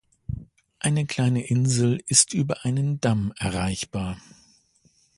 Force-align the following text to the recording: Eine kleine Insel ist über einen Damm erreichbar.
Eine 0.79 1.05
kleine 1.05 1.45
Insel 1.45 2.03
ist 2.07 2.33
über 2.33 2.65
einen 2.65 2.99
Damm 3.01 3.35
erreichbar. 3.37 4.19